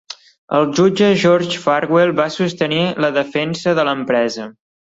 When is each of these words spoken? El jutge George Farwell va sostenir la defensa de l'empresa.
El 0.59 0.63
jutge 0.79 1.09
George 1.25 1.59
Farwell 1.65 2.15
va 2.21 2.27
sostenir 2.39 2.83
la 3.07 3.15
defensa 3.19 3.79
de 3.83 3.89
l'empresa. 3.91 4.53